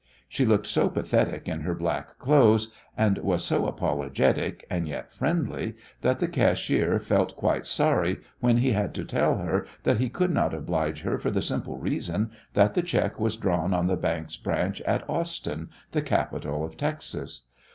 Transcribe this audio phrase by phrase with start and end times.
[0.27, 5.75] She looked so pathetic in her black clothes, and was so apologetic and yet friendly,
[6.01, 10.31] that the cashier felt quite sorry when he had to tell her that he could
[10.31, 14.37] not oblige her for the simple reason that the cheque was drawn on the bank's
[14.37, 17.43] branch at Austin, the capital of Texas.